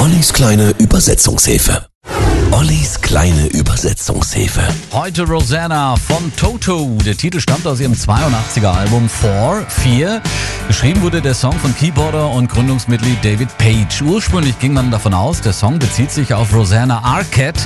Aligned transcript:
Ollis 0.00 0.32
kleine 0.32 0.70
Übersetzungshilfe. 0.78 1.84
Ollis 2.52 2.98
kleine 3.02 3.48
Übersetzungshilfe. 3.48 4.62
Heute 4.92 5.24
Rosanna 5.24 5.94
von 5.96 6.32
Toto. 6.36 6.96
Der 7.04 7.14
Titel 7.14 7.38
stammt 7.38 7.66
aus 7.66 7.80
ihrem 7.80 7.92
82er 7.92 8.72
Album 8.72 9.10
4, 9.10 9.66
4. 9.68 10.22
Geschrieben 10.70 11.02
wurde 11.02 11.20
der 11.20 11.34
Song 11.34 11.54
von 11.54 11.74
Keyboarder 11.74 12.30
und 12.30 12.48
Gründungsmitglied 12.48 13.24
David 13.24 13.48
Page. 13.58 14.02
Ursprünglich 14.02 14.56
ging 14.60 14.72
man 14.72 14.92
davon 14.92 15.12
aus, 15.12 15.40
der 15.40 15.52
Song 15.52 15.80
bezieht 15.80 16.12
sich 16.12 16.32
auf 16.32 16.54
Rosanna 16.54 17.02
Arquette, 17.02 17.62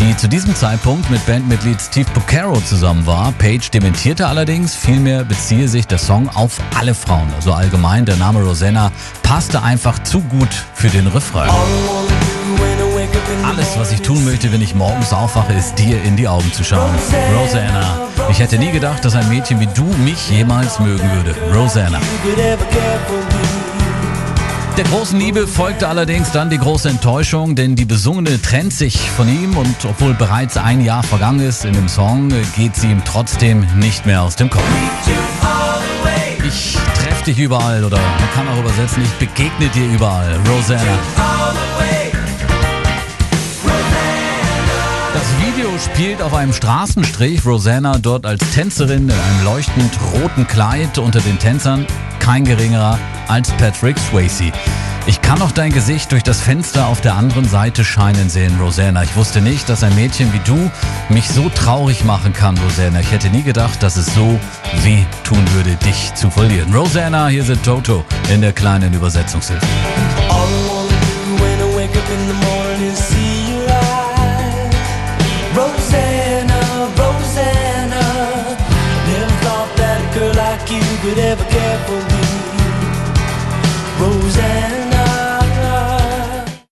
die 0.00 0.16
zu 0.16 0.28
diesem 0.28 0.56
Zeitpunkt 0.56 1.08
mit 1.08 1.24
Bandmitglied 1.24 1.80
Steve 1.80 2.10
Porcaro 2.12 2.60
zusammen 2.62 3.06
war. 3.06 3.30
Page 3.38 3.70
dementierte 3.70 4.26
allerdings, 4.26 4.74
vielmehr 4.74 5.24
beziehe 5.24 5.68
sich 5.68 5.86
der 5.86 5.98
Song 5.98 6.28
auf 6.30 6.58
alle 6.76 6.96
Frauen. 6.96 7.32
Also 7.36 7.52
allgemein, 7.52 8.04
der 8.04 8.16
Name 8.16 8.42
Rosanna 8.42 8.90
passte 9.22 9.62
einfach 9.62 10.02
zu 10.02 10.20
gut 10.22 10.50
für 10.74 10.88
den 10.88 11.06
Refrain. 11.06 11.48
Alles, 13.44 13.78
was 13.78 13.92
ich 13.92 14.02
tun 14.02 14.24
möchte, 14.24 14.52
wenn 14.52 14.62
ich 14.62 14.74
morgens 14.74 15.12
aufwache, 15.12 15.52
ist 15.52 15.74
dir 15.76 16.02
in 16.02 16.16
die 16.16 16.28
Augen 16.28 16.52
zu 16.52 16.64
schauen. 16.64 16.90
Rosanna. 17.38 18.08
Ich 18.30 18.40
hätte 18.40 18.58
nie 18.58 18.70
gedacht, 18.70 19.04
dass 19.04 19.14
ein 19.14 19.28
Mädchen 19.28 19.60
wie 19.60 19.66
du 19.66 19.84
mich 20.04 20.30
jemals 20.30 20.78
mögen 20.78 21.10
würde. 21.12 21.34
Rosanna. 21.54 22.00
Der 24.78 24.84
großen 24.84 25.18
Liebe 25.18 25.48
folgte 25.48 25.88
allerdings 25.88 26.30
dann 26.30 26.50
die 26.50 26.58
große 26.58 26.88
Enttäuschung, 26.88 27.56
denn 27.56 27.74
die 27.74 27.84
Besungene 27.84 28.40
trennt 28.40 28.72
sich 28.72 29.10
von 29.10 29.28
ihm 29.28 29.56
und 29.56 29.76
obwohl 29.84 30.14
bereits 30.14 30.56
ein 30.56 30.84
Jahr 30.84 31.02
vergangen 31.02 31.40
ist 31.40 31.64
in 31.64 31.72
dem 31.72 31.88
Song, 31.88 32.32
geht 32.54 32.76
sie 32.76 32.92
ihm 32.92 33.02
trotzdem 33.04 33.66
nicht 33.76 34.06
mehr 34.06 34.22
aus 34.22 34.36
dem 34.36 34.50
Kopf. 34.50 34.62
Ich 36.46 36.78
treffe 36.94 37.24
dich 37.24 37.38
überall 37.40 37.82
oder 37.82 37.96
man 37.96 38.30
kann 38.34 38.48
auch 38.48 38.60
übersetzen, 38.60 39.02
ich 39.02 39.26
begegne 39.26 39.68
dir 39.68 39.92
überall. 39.92 40.38
Rosanna. 40.48 40.82
Video 45.58 45.76
spielt 45.76 46.22
auf 46.22 46.34
einem 46.34 46.52
Straßenstrich. 46.52 47.44
Rosanna 47.44 47.98
dort 47.98 48.26
als 48.26 48.48
Tänzerin 48.52 49.08
in 49.08 49.10
einem 49.10 49.44
leuchtend 49.44 49.90
roten 50.14 50.46
Kleid 50.46 50.98
unter 50.98 51.18
den 51.18 51.36
Tänzern. 51.40 51.84
Kein 52.20 52.44
geringerer 52.44 52.96
als 53.26 53.50
Patrick 53.56 53.98
Swayze. 53.98 54.52
Ich 55.06 55.20
kann 55.20 55.40
noch 55.40 55.50
dein 55.50 55.72
Gesicht 55.72 56.12
durch 56.12 56.22
das 56.22 56.40
Fenster 56.40 56.86
auf 56.86 57.00
der 57.00 57.16
anderen 57.16 57.48
Seite 57.48 57.84
scheinen 57.84 58.30
sehen, 58.30 58.56
Rosanna. 58.60 59.02
Ich 59.02 59.16
wusste 59.16 59.40
nicht, 59.40 59.68
dass 59.68 59.82
ein 59.82 59.96
Mädchen 59.96 60.32
wie 60.32 60.40
du 60.44 60.70
mich 61.08 61.28
so 61.28 61.48
traurig 61.48 62.04
machen 62.04 62.32
kann, 62.32 62.56
Rosanna. 62.58 63.00
Ich 63.00 63.10
hätte 63.10 63.28
nie 63.28 63.42
gedacht, 63.42 63.82
dass 63.82 63.96
es 63.96 64.14
so 64.14 64.38
weh 64.84 65.04
tun 65.24 65.44
würde, 65.54 65.74
dich 65.84 66.14
zu 66.14 66.30
verlieren. 66.30 66.72
Rosanna, 66.72 67.26
hier 67.26 67.42
sind 67.42 67.64
Toto 67.64 68.04
in 68.32 68.42
der 68.42 68.52
kleinen 68.52 68.94
Übersetzungshilfe. 68.94 69.66
Like 80.38 80.70
you 80.70 80.80
could 81.02 81.18
ever 81.18 81.44
care 81.50 81.78
for 81.84 82.00
me. 82.14 82.57